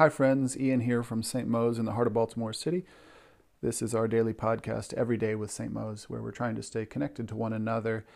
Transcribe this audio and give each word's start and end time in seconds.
Hi, 0.00 0.08
friends. 0.08 0.58
Ian 0.58 0.80
here 0.80 1.02
from 1.02 1.22
St. 1.22 1.46
Mo's 1.46 1.78
in 1.78 1.84
the 1.84 1.92
heart 1.92 2.06
of 2.06 2.14
Baltimore 2.14 2.54
City. 2.54 2.86
This 3.60 3.82
is 3.82 3.94
our 3.94 4.08
daily 4.08 4.32
podcast, 4.32 4.94
Every 4.94 5.18
Day 5.18 5.34
with 5.34 5.50
St. 5.50 5.70
Mo's, 5.70 6.08
where 6.08 6.22
we're 6.22 6.30
trying 6.30 6.56
to 6.56 6.62
stay 6.62 6.86
connected 6.86 7.28
to 7.28 7.36
one 7.36 7.52
another 7.52 8.06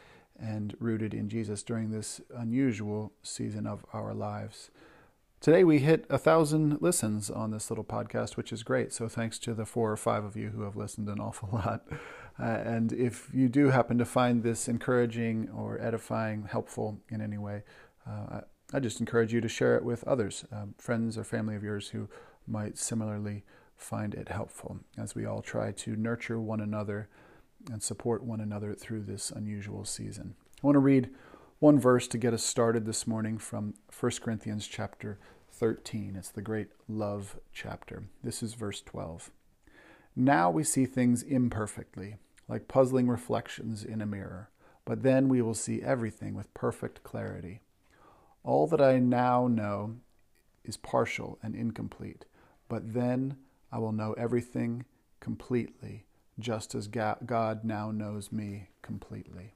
and 0.40 0.74
rooted 0.80 1.12
in 1.12 1.28
Jesus 1.28 1.62
during 1.62 1.90
this 1.90 2.22
unusual 2.34 3.12
season 3.22 3.66
of 3.66 3.84
our 3.92 4.14
lives. 4.14 4.70
Today 5.42 5.62
we 5.62 5.80
hit 5.80 6.06
a 6.08 6.16
thousand 6.16 6.80
listens 6.80 7.28
on 7.28 7.50
this 7.50 7.70
little 7.70 7.84
podcast, 7.84 8.38
which 8.38 8.50
is 8.50 8.62
great. 8.62 8.90
So 8.94 9.06
thanks 9.06 9.38
to 9.40 9.52
the 9.52 9.66
four 9.66 9.92
or 9.92 9.98
five 9.98 10.24
of 10.24 10.38
you 10.38 10.52
who 10.56 10.62
have 10.62 10.76
listened 10.76 11.10
an 11.10 11.20
awful 11.20 11.50
lot. 11.52 11.86
Uh, 12.40 12.44
and 12.44 12.94
if 12.94 13.28
you 13.34 13.50
do 13.50 13.68
happen 13.68 13.98
to 13.98 14.06
find 14.06 14.42
this 14.42 14.68
encouraging 14.68 15.50
or 15.54 15.78
edifying, 15.82 16.44
helpful 16.50 17.02
in 17.10 17.20
any 17.20 17.36
way, 17.36 17.62
uh, 18.08 18.40
I 18.72 18.80
just 18.80 19.00
encourage 19.00 19.32
you 19.32 19.40
to 19.40 19.48
share 19.48 19.76
it 19.76 19.84
with 19.84 20.04
others, 20.04 20.44
um, 20.50 20.74
friends 20.78 21.18
or 21.18 21.24
family 21.24 21.54
of 21.54 21.62
yours 21.62 21.88
who 21.88 22.08
might 22.46 22.78
similarly 22.78 23.44
find 23.76 24.14
it 24.14 24.28
helpful 24.28 24.80
as 24.96 25.14
we 25.14 25.26
all 25.26 25.42
try 25.42 25.72
to 25.72 25.96
nurture 25.96 26.40
one 26.40 26.60
another 26.60 27.08
and 27.70 27.82
support 27.82 28.24
one 28.24 28.40
another 28.40 28.74
through 28.74 29.02
this 29.02 29.30
unusual 29.30 29.84
season. 29.84 30.34
I 30.62 30.66
want 30.66 30.76
to 30.76 30.80
read 30.80 31.10
one 31.58 31.78
verse 31.78 32.08
to 32.08 32.18
get 32.18 32.34
us 32.34 32.42
started 32.42 32.84
this 32.84 33.06
morning 33.06 33.38
from 33.38 33.74
1 33.98 34.12
Corinthians 34.22 34.66
chapter 34.66 35.18
13. 35.50 36.16
It's 36.16 36.30
the 36.30 36.42
great 36.42 36.68
love 36.88 37.38
chapter. 37.52 38.04
This 38.22 38.42
is 38.42 38.54
verse 38.54 38.80
12. 38.82 39.30
Now 40.16 40.50
we 40.50 40.64
see 40.64 40.86
things 40.86 41.22
imperfectly, 41.22 42.16
like 42.48 42.68
puzzling 42.68 43.08
reflections 43.08 43.84
in 43.84 44.00
a 44.00 44.06
mirror, 44.06 44.50
but 44.84 45.02
then 45.02 45.28
we 45.28 45.42
will 45.42 45.54
see 45.54 45.82
everything 45.82 46.34
with 46.34 46.52
perfect 46.54 47.02
clarity. 47.02 47.60
All 48.44 48.66
that 48.66 48.80
I 48.80 48.98
now 48.98 49.48
know 49.48 49.96
is 50.64 50.76
partial 50.76 51.38
and 51.42 51.54
incomplete, 51.54 52.26
but 52.68 52.92
then 52.92 53.36
I 53.72 53.78
will 53.78 53.92
know 53.92 54.12
everything 54.12 54.84
completely, 55.18 56.04
just 56.38 56.74
as 56.74 56.86
God 56.86 57.64
now 57.64 57.90
knows 57.90 58.30
me 58.30 58.68
completely. 58.82 59.54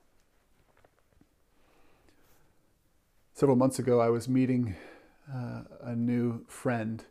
Several 3.35 3.57
months 3.57 3.79
ago, 3.79 4.01
I 4.01 4.09
was 4.09 4.29
meeting 4.29 4.75
uh, 5.33 5.63
a 5.83 5.95
new 5.95 6.45
friend, 6.49 7.05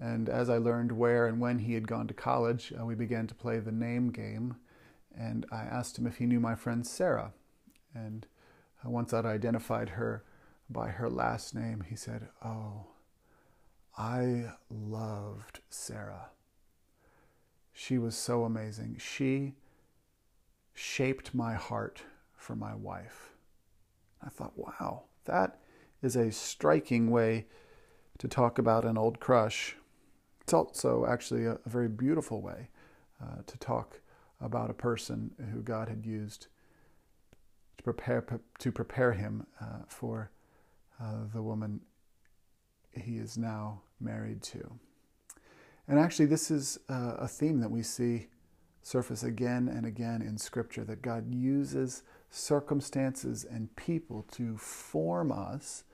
and 0.00 0.28
as 0.28 0.48
I 0.48 0.56
learned 0.56 0.92
where 0.92 1.26
and 1.26 1.38
when 1.38 1.60
he 1.60 1.74
had 1.74 1.86
gone 1.86 2.08
to 2.08 2.14
college, 2.14 2.72
uh, 2.80 2.84
we 2.86 2.94
began 2.94 3.26
to 3.26 3.34
play 3.34 3.58
the 3.58 3.70
name 3.70 4.10
game. 4.10 4.56
And 5.16 5.44
I 5.52 5.62
asked 5.62 5.98
him 5.98 6.06
if 6.06 6.16
he 6.16 6.26
knew 6.26 6.40
my 6.40 6.54
friend 6.54 6.86
Sarah. 6.86 7.32
And 7.94 8.26
uh, 8.84 8.90
once 8.90 9.12
I'd 9.12 9.26
identified 9.26 9.90
her, 9.90 10.24
by 10.70 10.88
her 10.88 11.10
last 11.10 11.54
name, 11.54 11.84
he 11.88 11.96
said, 11.96 12.28
Oh, 12.44 12.86
I 13.98 14.52
loved 14.70 15.60
Sarah. 15.68 16.30
She 17.72 17.98
was 17.98 18.14
so 18.14 18.44
amazing. 18.44 18.96
She 18.98 19.54
shaped 20.74 21.34
my 21.34 21.54
heart 21.54 22.02
for 22.36 22.54
my 22.54 22.74
wife. 22.74 23.30
I 24.24 24.28
thought, 24.28 24.52
wow, 24.56 25.04
that 25.24 25.58
is 26.02 26.16
a 26.16 26.30
striking 26.30 27.10
way 27.10 27.46
to 28.18 28.28
talk 28.28 28.58
about 28.58 28.84
an 28.84 28.96
old 28.96 29.20
crush. 29.20 29.76
It's 30.42 30.52
also 30.52 31.06
actually 31.06 31.46
a, 31.46 31.58
very 31.66 31.88
beautiful 31.88 32.40
way 32.40 32.68
uh, 33.22 33.42
to 33.46 33.58
talk 33.58 34.00
about 34.40 34.70
a 34.70 34.74
person 34.74 35.30
who 35.52 35.60
God 35.62 35.88
had 35.88 36.04
used 36.06 36.46
to 37.78 37.82
prepare 37.82 38.24
to 38.58 38.72
prepare 38.72 39.12
him 39.12 39.46
uh, 39.60 39.84
for 39.86 40.30
uh, 41.00 41.24
the 41.32 41.42
woman 41.42 41.80
he 42.92 43.16
is 43.16 43.38
now 43.38 43.82
married 44.00 44.42
to. 44.42 44.78
And 45.88 45.98
actually, 45.98 46.26
this 46.26 46.50
is 46.50 46.78
uh, 46.88 47.16
a 47.18 47.28
theme 47.28 47.60
that 47.60 47.70
we 47.70 47.82
see 47.82 48.28
surface 48.82 49.22
again 49.22 49.68
and 49.68 49.84
again 49.84 50.22
in 50.22 50.38
Scripture 50.38 50.84
that 50.84 51.02
God 51.02 51.32
uses 51.32 52.02
circumstances 52.30 53.44
and 53.44 53.74
people 53.76 54.24
to 54.32 54.56
form 54.56 55.32
us, 55.32 55.84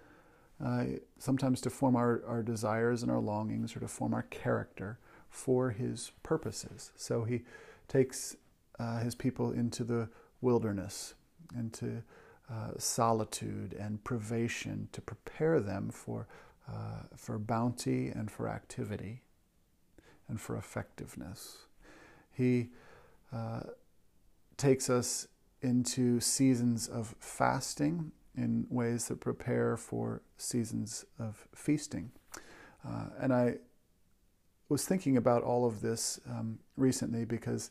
uh, 0.65 0.85
sometimes 1.19 1.61
to 1.63 1.71
form 1.71 1.97
our, 1.97 2.23
our 2.27 2.43
desires 2.43 3.03
and 3.03 3.11
our 3.11 3.21
longings 3.21 3.75
or 3.75 3.81
to 3.81 3.89
form 3.89 4.15
our 4.15 4.23
character 4.25 4.99
for 5.31 5.71
His 5.71 6.13
purposes. 6.23 6.93
So 6.97 7.25
He 7.25 7.43
takes 7.89 8.37
uh, 8.79 9.01
His 9.01 9.15
people 9.15 9.51
into 9.51 9.83
the 9.83 10.09
wilderness, 10.41 11.15
into 11.57 12.03
uh, 12.51 12.71
solitude 12.79 13.75
and 13.79 14.03
privation 14.05 14.89
to 14.93 15.01
prepare 15.01 15.61
them 15.61 15.91
for, 15.91 16.27
uh, 16.69 17.03
for 17.17 17.39
bounty 17.39 18.09
and 18.09 18.31
for 18.31 18.49
activity 18.49 19.23
and 20.29 20.41
for 20.41 20.57
effectiveness. 20.57 21.67
He 22.33 22.69
uh, 23.33 23.61
takes 24.57 24.89
us 24.89 25.29
into 25.63 26.21
seasons 26.21 26.87
of 26.87 27.15
fasting 27.19 28.13
in 28.37 28.67
ways 28.69 29.09
that 29.09 29.21
prepare 29.21 29.77
for 29.77 30.23
seasons 30.37 31.05
of 31.19 31.49
feasting. 31.55 32.13
Uh, 32.87 33.07
and 33.19 33.33
I 33.33 33.57
was 34.69 34.85
thinking 34.85 35.17
about 35.17 35.43
all 35.43 35.65
of 35.65 35.81
this 35.81 36.21
um, 36.29 36.59
recently 36.77 37.25
because 37.25 37.71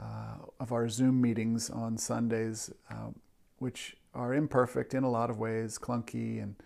uh, 0.00 0.36
of 0.60 0.72
our 0.72 0.88
Zoom 0.88 1.20
meetings 1.20 1.70
on 1.70 1.98
Sundays, 1.98 2.72
uh, 2.90 3.10
which 3.58 3.96
are 4.14 4.34
imperfect 4.34 4.94
in 4.94 5.04
a 5.04 5.10
lot 5.10 5.30
of 5.30 5.38
ways, 5.38 5.78
clunky, 5.78 6.42
and 6.42 6.56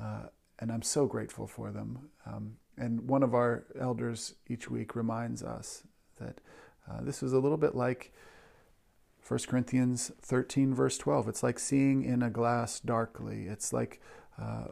uh, 0.00 0.26
and 0.58 0.70
I'm 0.70 0.82
so 0.82 1.06
grateful 1.06 1.46
for 1.46 1.70
them. 1.70 2.10
Um, 2.26 2.56
and 2.76 3.08
one 3.08 3.22
of 3.22 3.34
our 3.34 3.64
elders 3.78 4.34
each 4.46 4.70
week 4.70 4.94
reminds 4.94 5.42
us 5.42 5.82
that 6.18 6.40
uh, 6.88 7.00
this 7.02 7.22
is 7.22 7.32
a 7.32 7.38
little 7.38 7.58
bit 7.58 7.74
like 7.74 8.12
1 9.26 9.40
Corinthians 9.48 10.10
13, 10.22 10.74
verse 10.74 10.98
12. 10.98 11.28
It's 11.28 11.42
like 11.42 11.58
seeing 11.58 12.02
in 12.04 12.22
a 12.22 12.30
glass 12.30 12.80
darkly. 12.80 13.46
It's 13.46 13.72
like 13.72 14.00
uh, 14.40 14.68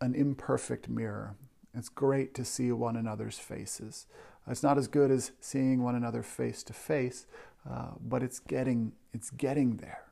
an 0.00 0.14
imperfect 0.14 0.88
mirror. 0.88 1.36
It's 1.74 1.88
great 1.88 2.34
to 2.34 2.44
see 2.44 2.72
one 2.72 2.96
another's 2.96 3.38
faces. 3.38 4.06
It's 4.46 4.62
not 4.62 4.78
as 4.78 4.88
good 4.88 5.10
as 5.10 5.32
seeing 5.40 5.82
one 5.82 5.94
another 5.94 6.22
face 6.22 6.62
to 6.64 6.72
face, 6.72 7.26
uh, 7.68 7.92
but 8.00 8.22
it's 8.22 8.38
getting 8.38 8.92
it's 9.12 9.30
getting 9.30 9.76
there. 9.76 10.09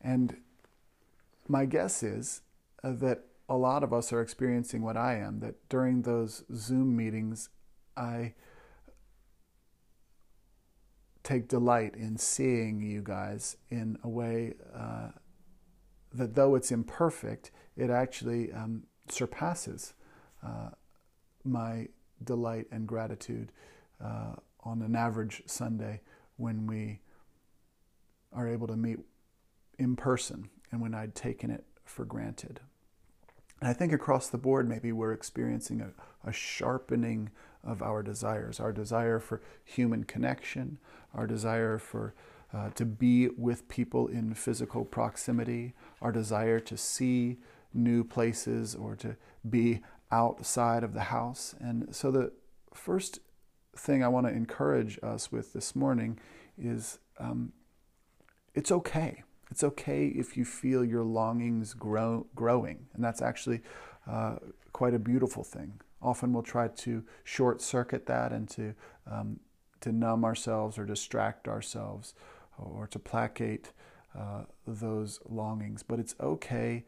And 0.00 0.36
my 1.46 1.64
guess 1.64 2.02
is 2.02 2.42
uh, 2.84 2.92
that 2.92 3.24
a 3.48 3.56
lot 3.56 3.82
of 3.82 3.92
us 3.92 4.12
are 4.12 4.20
experiencing 4.20 4.82
what 4.82 4.96
I 4.96 5.16
am, 5.16 5.40
that 5.40 5.68
during 5.68 6.02
those 6.02 6.44
Zoom 6.54 6.96
meetings, 6.96 7.48
I 7.96 8.34
take 11.22 11.48
delight 11.48 11.94
in 11.94 12.16
seeing 12.16 12.80
you 12.80 13.02
guys 13.02 13.56
in 13.70 13.98
a 14.04 14.08
way 14.08 14.54
uh, 14.74 15.08
that, 16.12 16.34
though 16.34 16.54
it's 16.54 16.70
imperfect, 16.70 17.50
it 17.76 17.90
actually 17.90 18.52
um, 18.52 18.84
surpasses 19.08 19.94
uh, 20.44 20.70
my 21.44 21.88
delight 22.24 22.66
and 22.70 22.86
gratitude 22.86 23.52
uh, 24.02 24.34
on 24.64 24.82
an 24.82 24.94
average 24.94 25.42
Sunday 25.46 26.00
when 26.36 26.66
we 26.66 27.00
are 28.32 28.46
able 28.46 28.66
to 28.66 28.76
meet 28.76 28.98
in 29.78 29.96
person 29.96 30.50
and 30.70 30.80
when 30.80 30.94
I'd 30.94 31.14
taken 31.14 31.50
it 31.50 31.64
for 31.84 32.04
granted. 32.04 32.60
And 33.60 33.68
I 33.68 33.72
think 33.72 33.92
across 33.92 34.28
the 34.28 34.38
board, 34.38 34.68
maybe 34.68 34.92
we're 34.92 35.12
experiencing 35.12 35.80
a, 35.80 36.28
a 36.28 36.32
sharpening 36.32 37.30
of 37.64 37.82
our 37.82 38.02
desires 38.02 38.60
our 38.60 38.72
desire 38.72 39.18
for 39.18 39.42
human 39.64 40.04
connection, 40.04 40.78
our 41.12 41.26
desire 41.26 41.78
for 41.78 42.14
uh, 42.52 42.70
to 42.70 42.84
be 42.84 43.28
with 43.28 43.68
people 43.68 44.06
in 44.06 44.32
physical 44.32 44.84
proximity, 44.84 45.74
our 46.00 46.12
desire 46.12 46.60
to 46.60 46.76
see 46.76 47.36
new 47.74 48.02
places 48.02 48.74
or 48.74 48.96
to 48.96 49.16
be 49.48 49.80
outside 50.10 50.82
of 50.82 50.94
the 50.94 51.00
house. 51.00 51.54
And 51.60 51.94
so, 51.94 52.10
the 52.10 52.32
first 52.72 53.18
thing 53.76 54.02
I 54.02 54.08
want 54.08 54.26
to 54.26 54.32
encourage 54.32 54.98
us 55.02 55.30
with 55.30 55.52
this 55.52 55.76
morning 55.76 56.18
is 56.56 56.98
um, 57.18 57.52
it's 58.54 58.72
okay. 58.72 59.22
It's 59.50 59.64
okay 59.64 60.06
if 60.06 60.36
you 60.36 60.44
feel 60.44 60.84
your 60.84 61.04
longings 61.04 61.74
grow, 61.74 62.26
growing, 62.34 62.86
and 62.94 63.02
that's 63.02 63.22
actually 63.22 63.60
uh, 64.06 64.36
quite 64.72 64.94
a 64.94 64.98
beautiful 64.98 65.44
thing. 65.44 65.80
Often 66.00 66.32
we'll 66.32 66.42
try 66.42 66.68
to 66.68 67.04
short 67.24 67.60
circuit 67.60 68.06
that 68.06 68.32
and 68.32 68.48
to, 68.50 68.74
um, 69.10 69.40
to 69.80 69.90
numb 69.90 70.24
ourselves 70.24 70.78
or 70.78 70.84
distract 70.84 71.48
ourselves 71.48 72.14
or 72.58 72.86
to 72.86 72.98
placate 72.98 73.72
uh, 74.16 74.44
those 74.66 75.20
longings. 75.28 75.82
But 75.82 75.98
it's 75.98 76.14
okay 76.20 76.84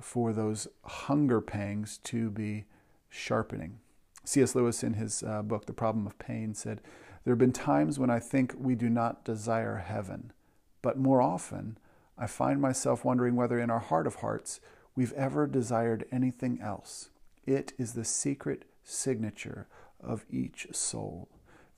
for 0.00 0.32
those 0.32 0.68
hunger 0.84 1.40
pangs 1.40 1.98
to 2.04 2.30
be 2.30 2.64
sharpening. 3.08 3.78
C.S. 4.24 4.54
Lewis, 4.54 4.82
in 4.82 4.94
his 4.94 5.22
uh, 5.22 5.42
book, 5.42 5.66
The 5.66 5.72
Problem 5.72 6.06
of 6.06 6.18
Pain, 6.18 6.54
said, 6.54 6.80
There 7.24 7.32
have 7.32 7.38
been 7.38 7.52
times 7.52 7.98
when 7.98 8.10
I 8.10 8.20
think 8.20 8.54
we 8.56 8.74
do 8.74 8.88
not 8.88 9.24
desire 9.24 9.76
heaven, 9.78 10.32
but 10.80 10.98
more 10.98 11.20
often 11.20 11.76
I 12.18 12.26
find 12.26 12.60
myself 12.60 13.04
wondering 13.04 13.36
whether 13.36 13.58
in 13.58 13.70
our 13.70 13.78
heart 13.78 14.06
of 14.06 14.16
hearts 14.16 14.60
we've 14.94 15.12
ever 15.14 15.46
desired 15.46 16.04
anything 16.12 16.60
else. 16.60 17.10
It 17.44 17.72
is 17.78 17.94
the 17.94 18.04
secret 18.04 18.64
signature 18.84 19.66
of 20.00 20.24
each 20.30 20.66
soul, 20.72 21.28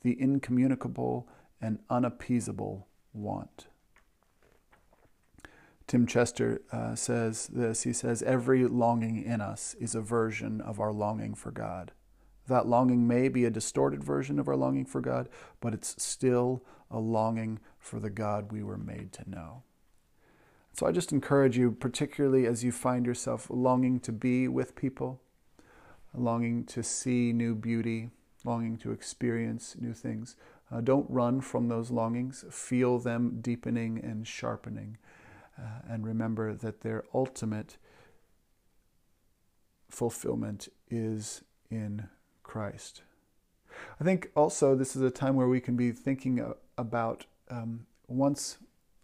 the 0.01 0.19
incommunicable 0.19 1.27
and 1.61 1.79
unappeasable 1.89 2.87
want. 3.13 3.67
Tim 5.87 6.07
Chester 6.07 6.61
uh, 6.71 6.95
says 6.95 7.47
this. 7.47 7.83
He 7.83 7.93
says, 7.93 8.23
Every 8.23 8.65
longing 8.65 9.23
in 9.23 9.39
us 9.39 9.75
is 9.79 9.93
a 9.93 10.01
version 10.01 10.59
of 10.61 10.79
our 10.79 10.91
longing 10.91 11.35
for 11.35 11.51
God. 11.51 11.91
That 12.47 12.67
longing 12.67 13.07
may 13.07 13.29
be 13.29 13.45
a 13.45 13.51
distorted 13.51 14.03
version 14.03 14.39
of 14.39 14.47
our 14.47 14.55
longing 14.55 14.85
for 14.85 15.01
God, 15.01 15.29
but 15.59 15.73
it's 15.73 16.01
still 16.01 16.63
a 16.89 16.99
longing 16.99 17.59
for 17.79 17.99
the 17.99 18.09
God 18.09 18.51
we 18.51 18.63
were 18.63 18.77
made 18.77 19.11
to 19.13 19.29
know. 19.29 19.63
So 20.75 20.85
I 20.85 20.91
just 20.91 21.13
encourage 21.13 21.57
you, 21.57 21.71
particularly 21.71 22.45
as 22.45 22.61
you 22.61 22.73
find 22.73 23.05
yourself 23.05 23.47
longing 23.49 24.01
to 24.01 24.11
be 24.11 24.49
with 24.49 24.75
people, 24.75 25.21
longing 26.13 26.65
to 26.65 26.83
see 26.83 27.31
new 27.31 27.55
beauty, 27.55 28.09
longing 28.43 28.75
to 28.79 28.91
experience 28.91 29.77
new 29.79 29.93
things. 29.93 30.35
Uh, 30.69 30.81
don't 30.81 31.09
run 31.09 31.39
from 31.39 31.69
those 31.69 31.91
longings. 31.91 32.43
Feel 32.51 32.99
them 32.99 33.39
deepening 33.39 34.03
and 34.03 34.27
sharpening. 34.27 34.97
Uh, 35.57 35.79
and 35.89 36.05
remember 36.05 36.53
that 36.53 36.81
their 36.81 37.05
ultimate 37.13 37.77
fulfillment 39.89 40.67
is 40.89 41.41
in 41.71 42.09
Christ. 42.43 43.01
I 44.01 44.03
think 44.03 44.29
also 44.35 44.75
this 44.75 44.97
is 44.97 45.01
a 45.01 45.09
time 45.09 45.35
where 45.35 45.47
we 45.47 45.61
can 45.61 45.77
be 45.77 45.93
thinking 45.93 46.53
about 46.77 47.25
um, 47.49 47.85
once 48.09 48.57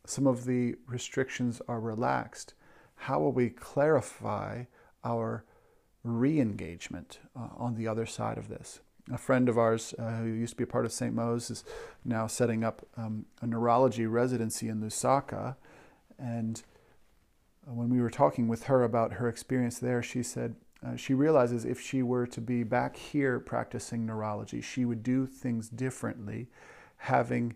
some 0.05 0.27
of 0.27 0.45
the 0.45 0.75
restrictions 0.87 1.61
are 1.67 1.79
relaxed, 1.79 2.53
how 2.95 3.19
will 3.19 3.31
we 3.31 3.49
clarify 3.49 4.65
our 5.03 5.43
re 6.03 6.39
engagement 6.39 7.19
uh, 7.35 7.49
on 7.57 7.75
the 7.75 7.87
other 7.87 8.05
side 8.05 8.37
of 8.37 8.47
this? 8.47 8.79
A 9.11 9.17
friend 9.17 9.49
of 9.49 9.57
ours 9.57 9.93
uh, 9.97 10.17
who 10.17 10.27
used 10.27 10.53
to 10.53 10.57
be 10.57 10.63
a 10.63 10.67
part 10.67 10.85
of 10.85 10.91
St. 10.91 11.13
Mo's 11.13 11.49
is 11.49 11.63
now 12.05 12.27
setting 12.27 12.63
up 12.63 12.85
um, 12.95 13.25
a 13.41 13.47
neurology 13.47 14.05
residency 14.05 14.69
in 14.69 14.81
Lusaka. 14.81 15.55
And 16.19 16.61
uh, 17.67 17.73
when 17.73 17.89
we 17.89 17.99
were 17.99 18.11
talking 18.11 18.47
with 18.47 18.63
her 18.63 18.83
about 18.83 19.13
her 19.13 19.27
experience 19.27 19.79
there, 19.79 20.03
she 20.03 20.21
said 20.21 20.55
uh, 20.85 20.95
she 20.95 21.13
realizes 21.13 21.65
if 21.65 21.79
she 21.79 22.01
were 22.01 22.25
to 22.27 22.41
be 22.41 22.63
back 22.63 22.95
here 22.95 23.39
practicing 23.39 24.05
neurology, 24.05 24.61
she 24.61 24.85
would 24.85 25.03
do 25.03 25.25
things 25.25 25.69
differently, 25.69 26.47
having 26.97 27.55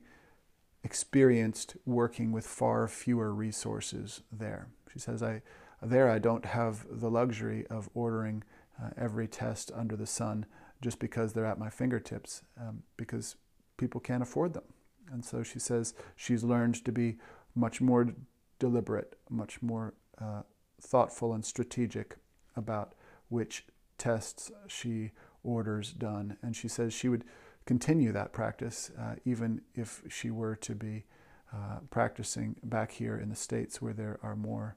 experienced 0.85 1.75
working 1.85 2.31
with 2.31 2.45
far 2.45 2.87
fewer 2.87 3.33
resources 3.33 4.21
there. 4.31 4.67
She 4.93 4.99
says, 4.99 5.23
I, 5.23 5.41
there 5.81 6.09
I 6.09 6.19
don't 6.19 6.45
have 6.45 6.85
the 6.89 7.09
luxury 7.09 7.65
of 7.67 7.89
ordering 7.95 8.43
uh, 8.81 8.91
every 8.95 9.27
test 9.27 9.71
under 9.75 9.95
the 9.95 10.05
sun 10.05 10.45
just 10.81 10.99
because 10.99 11.33
they're 11.33 11.45
at 11.45 11.57
my 11.57 11.71
fingertips, 11.71 12.43
um, 12.61 12.83
because 12.97 13.35
people 13.77 13.99
can't 13.99 14.21
afford 14.21 14.53
them. 14.53 14.63
And 15.11 15.25
so 15.25 15.41
she 15.41 15.59
says 15.59 15.95
she's 16.15 16.43
learned 16.43 16.85
to 16.85 16.91
be 16.91 17.17
much 17.55 17.81
more 17.81 18.13
deliberate, 18.59 19.17
much 19.29 19.63
more 19.63 19.95
uh, 20.21 20.43
thoughtful 20.79 21.33
and 21.33 21.43
strategic 21.43 22.17
about 22.55 22.93
which 23.29 23.65
tests 23.97 24.51
she 24.67 25.11
orders 25.43 25.93
done. 25.93 26.37
And 26.43 26.55
she 26.55 26.67
says 26.67 26.93
she 26.93 27.09
would 27.09 27.23
continue 27.65 28.11
that 28.11 28.31
practice, 28.31 28.91
uh, 28.99 29.15
even 29.25 29.61
if 29.73 30.03
she 30.09 30.29
were 30.29 30.55
to 30.55 30.75
be 30.75 31.05
uh, 31.53 31.79
practicing 31.89 32.55
back 32.63 32.91
here 32.91 33.17
in 33.17 33.29
the 33.29 33.35
States 33.35 33.81
where 33.81 33.93
there 33.93 34.19
are 34.21 34.35
more 34.35 34.75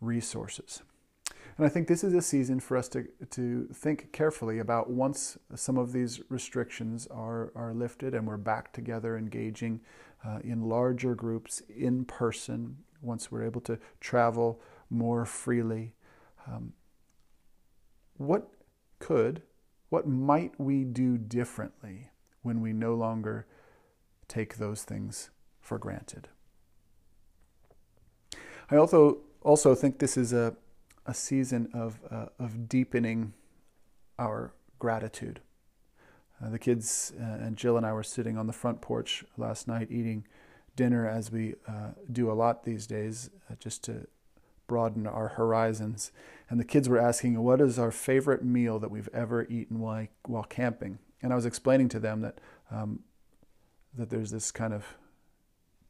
resources. 0.00 0.82
And 1.56 1.64
I 1.64 1.68
think 1.70 1.88
this 1.88 2.04
is 2.04 2.12
a 2.12 2.20
season 2.20 2.60
for 2.60 2.76
us 2.76 2.88
to, 2.88 3.06
to 3.30 3.68
think 3.72 4.12
carefully 4.12 4.58
about 4.58 4.90
once 4.90 5.38
some 5.54 5.78
of 5.78 5.92
these 5.92 6.20
restrictions 6.28 7.06
are, 7.10 7.52
are 7.54 7.72
lifted 7.72 8.14
and 8.14 8.26
we're 8.26 8.36
back 8.36 8.72
together 8.72 9.16
engaging 9.16 9.80
uh, 10.24 10.40
in 10.42 10.68
larger 10.68 11.14
groups 11.14 11.62
in 11.74 12.04
person, 12.04 12.76
once 13.00 13.30
we're 13.30 13.44
able 13.44 13.60
to 13.62 13.78
travel 14.00 14.60
more 14.90 15.24
freely. 15.24 15.94
Um, 16.46 16.72
what 18.16 18.48
could, 18.98 19.42
what 19.88 20.06
might 20.06 20.58
we 20.58 20.84
do 20.84 21.16
differently 21.16 22.10
when 22.46 22.60
we 22.60 22.72
no 22.72 22.94
longer 22.94 23.46
take 24.28 24.56
those 24.56 24.84
things 24.84 25.30
for 25.60 25.78
granted. 25.78 26.28
I 28.70 28.76
also 28.76 29.18
also 29.42 29.74
think 29.74 29.98
this 29.98 30.16
is 30.16 30.32
a, 30.32 30.56
a 31.06 31.14
season 31.14 31.68
of, 31.72 32.00
uh, 32.10 32.26
of 32.38 32.68
deepening 32.68 33.32
our 34.18 34.52
gratitude. 34.78 35.40
Uh, 36.42 36.50
the 36.50 36.58
kids 36.58 37.12
uh, 37.18 37.22
and 37.22 37.56
Jill 37.56 37.76
and 37.76 37.86
I 37.86 37.92
were 37.92 38.02
sitting 38.02 38.36
on 38.36 38.48
the 38.48 38.52
front 38.52 38.80
porch 38.80 39.24
last 39.36 39.68
night 39.68 39.88
eating 39.90 40.26
dinner, 40.74 41.08
as 41.08 41.30
we 41.30 41.54
uh, 41.66 41.90
do 42.10 42.30
a 42.30 42.34
lot 42.34 42.64
these 42.64 42.86
days, 42.86 43.30
uh, 43.50 43.54
just 43.58 43.84
to 43.84 44.08
broaden 44.66 45.06
our 45.06 45.28
horizons. 45.28 46.10
And 46.50 46.58
the 46.58 46.64
kids 46.64 46.88
were 46.88 46.98
asking, 46.98 47.40
What 47.42 47.60
is 47.60 47.78
our 47.78 47.92
favorite 47.92 48.44
meal 48.44 48.78
that 48.80 48.90
we've 48.90 49.08
ever 49.14 49.46
eaten 49.48 49.78
while, 49.78 50.08
while 50.24 50.42
camping? 50.42 50.98
And 51.22 51.32
I 51.32 51.36
was 51.36 51.46
explaining 51.46 51.88
to 51.90 51.98
them 51.98 52.20
that 52.20 52.38
um, 52.70 53.00
that 53.96 54.10
there's 54.10 54.30
this 54.30 54.50
kind 54.50 54.74
of 54.74 54.84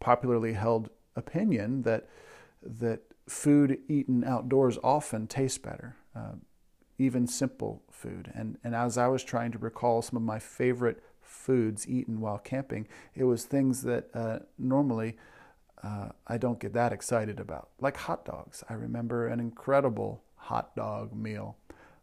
popularly 0.00 0.52
held 0.52 0.90
opinion 1.16 1.82
that 1.82 2.08
that 2.62 3.00
food 3.28 3.78
eaten 3.88 4.24
outdoors 4.24 4.78
often 4.82 5.26
tastes 5.26 5.58
better, 5.58 5.96
uh, 6.14 6.34
even 6.98 7.26
simple 7.26 7.82
food. 7.90 8.30
And 8.34 8.58
and 8.62 8.74
as 8.74 8.98
I 8.98 9.08
was 9.08 9.24
trying 9.24 9.52
to 9.52 9.58
recall 9.58 10.02
some 10.02 10.16
of 10.16 10.22
my 10.22 10.38
favorite 10.38 11.02
foods 11.22 11.88
eaten 11.88 12.20
while 12.20 12.38
camping, 12.38 12.86
it 13.14 13.24
was 13.24 13.44
things 13.44 13.82
that 13.82 14.08
uh, 14.14 14.40
normally 14.58 15.16
uh, 15.82 16.10
I 16.26 16.38
don't 16.38 16.58
get 16.58 16.72
that 16.72 16.92
excited 16.92 17.40
about, 17.40 17.70
like 17.80 17.96
hot 17.96 18.24
dogs. 18.24 18.64
I 18.68 18.74
remember 18.74 19.28
an 19.28 19.40
incredible 19.40 20.22
hot 20.36 20.74
dog 20.76 21.14
meal 21.14 21.56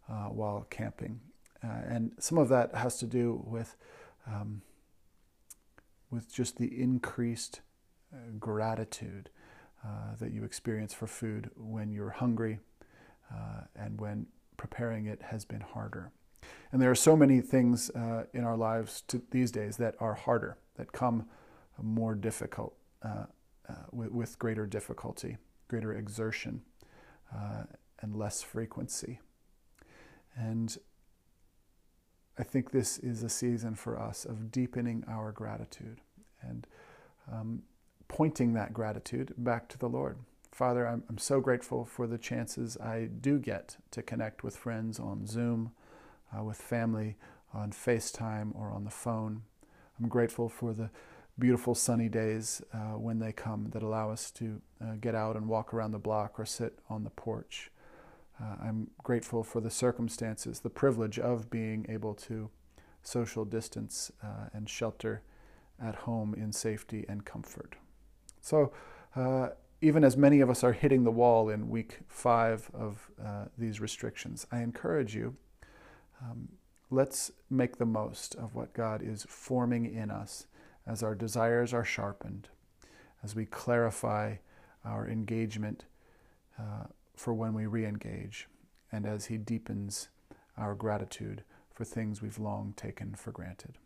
uh, 0.09 0.25
while 0.25 0.67
camping 0.69 1.19
uh, 1.63 1.81
and 1.87 2.11
some 2.19 2.37
of 2.37 2.49
that 2.49 2.75
has 2.75 2.97
to 2.97 3.05
do 3.05 3.41
with, 3.45 3.75
um, 4.27 4.61
with 6.11 6.33
just 6.33 6.57
the 6.57 6.81
increased 6.81 7.61
uh, 8.13 8.17
gratitude 8.39 9.29
uh, 9.85 10.15
that 10.19 10.31
you 10.31 10.43
experience 10.43 10.93
for 10.93 11.07
food 11.07 11.49
when 11.55 11.91
you're 11.91 12.09
hungry 12.09 12.59
uh, 13.33 13.61
and 13.75 13.99
when 13.99 14.25
preparing 14.57 15.05
it 15.05 15.21
has 15.21 15.45
been 15.45 15.61
harder. 15.61 16.11
And 16.71 16.81
there 16.81 16.91
are 16.91 16.95
so 16.95 17.15
many 17.15 17.39
things 17.39 17.89
uh, 17.91 18.25
in 18.33 18.43
our 18.43 18.57
lives 18.57 19.01
to, 19.07 19.21
these 19.31 19.51
days 19.51 19.77
that 19.77 19.95
are 19.99 20.13
harder, 20.13 20.57
that 20.75 20.91
come 20.91 21.25
more 21.81 22.13
difficult, 22.13 22.75
uh, 23.01 23.25
with, 23.91 24.11
with, 24.11 24.39
greater 24.39 24.65
difficulty, 24.65 25.37
greater 25.67 25.93
exertion, 25.93 26.61
and 28.01 28.15
less 28.15 28.41
frequency. 28.41 29.19
And 30.35 30.77
I 32.37 32.43
think 32.43 32.71
this 32.71 32.97
is 32.97 33.21
a 33.23 33.29
season 33.29 33.75
for 33.75 33.99
us 33.99 34.25
of 34.25 34.51
deepening 34.51 35.03
our 35.07 35.31
gratitude 35.31 36.01
and 36.41 36.65
um, 37.31 37.61
pointing 38.07 38.53
that 38.53 38.73
gratitude 38.73 39.33
back 39.37 39.69
to 39.69 39.77
the 39.77 39.89
Lord. 39.89 40.17
Father, 40.51 40.87
I'm, 40.87 41.03
I'm 41.09 41.17
so 41.17 41.39
grateful 41.39 41.85
for 41.85 42.07
the 42.07 42.17
chances 42.17 42.77
I 42.77 43.09
do 43.21 43.39
get 43.39 43.77
to 43.91 44.01
connect 44.01 44.43
with 44.43 44.55
friends 44.55 44.99
on 44.99 45.25
Zoom, 45.25 45.71
uh, 46.35 46.43
with 46.43 46.57
family 46.57 47.17
on 47.53 47.71
FaceTime 47.71 48.55
or 48.55 48.71
on 48.71 48.83
the 48.83 48.89
phone. 48.91 49.43
I'm 49.99 50.07
grateful 50.07 50.49
for 50.49 50.73
the 50.73 50.89
beautiful 51.37 51.75
sunny 51.75 52.09
days 52.09 52.61
uh, 52.73 52.97
when 52.97 53.19
they 53.19 53.31
come 53.31 53.69
that 53.71 53.83
allow 53.83 54.11
us 54.11 54.31
to 54.31 54.61
uh, 54.81 54.93
get 55.01 55.15
out 55.15 55.35
and 55.35 55.47
walk 55.47 55.73
around 55.73 55.91
the 55.91 55.99
block 55.99 56.39
or 56.39 56.45
sit 56.45 56.77
on 56.89 57.03
the 57.03 57.09
porch. 57.11 57.71
Uh, 58.41 58.55
I'm 58.61 58.89
grateful 59.03 59.43
for 59.43 59.61
the 59.61 59.69
circumstances, 59.69 60.59
the 60.59 60.69
privilege 60.69 61.19
of 61.19 61.49
being 61.49 61.85
able 61.89 62.13
to 62.15 62.49
social 63.03 63.45
distance 63.45 64.11
uh, 64.23 64.49
and 64.53 64.69
shelter 64.69 65.21
at 65.81 65.95
home 65.95 66.33
in 66.33 66.51
safety 66.51 67.05
and 67.07 67.25
comfort. 67.25 67.75
So, 68.41 68.71
uh, 69.15 69.49
even 69.81 70.03
as 70.03 70.15
many 70.15 70.39
of 70.39 70.49
us 70.49 70.63
are 70.63 70.71
hitting 70.71 71.03
the 71.03 71.11
wall 71.11 71.49
in 71.49 71.69
week 71.69 71.99
five 72.07 72.71
of 72.73 73.11
uh, 73.23 73.45
these 73.57 73.81
restrictions, 73.81 74.47
I 74.51 74.61
encourage 74.61 75.13
you 75.13 75.35
um, 76.21 76.49
let's 76.89 77.31
make 77.49 77.77
the 77.77 77.85
most 77.85 78.35
of 78.35 78.55
what 78.55 78.73
God 78.73 79.01
is 79.01 79.25
forming 79.27 79.93
in 79.93 80.09
us 80.09 80.45
as 80.85 81.03
our 81.03 81.15
desires 81.15 81.73
are 81.73 81.83
sharpened, 81.83 82.49
as 83.23 83.35
we 83.35 83.45
clarify 83.45 84.35
our 84.85 85.07
engagement 85.07 85.85
uh, 86.59 86.85
for 87.15 87.33
when 87.33 87.53
we 87.53 87.65
re 87.65 87.85
engage, 87.85 88.47
and 88.91 89.05
as 89.05 89.25
He 89.25 89.37
deepens 89.37 90.09
our 90.57 90.75
gratitude 90.75 91.43
for 91.71 91.85
things 91.85 92.21
we've 92.21 92.39
long 92.39 92.73
taken 92.75 93.15
for 93.15 93.31
granted. 93.31 93.77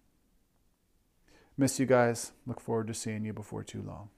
Miss 1.57 1.79
you 1.79 1.85
guys. 1.85 2.33
Look 2.45 2.59
forward 2.59 2.87
to 2.87 2.93
seeing 2.93 3.25
you 3.25 3.33
before 3.33 3.63
too 3.63 3.81
long. 3.81 4.09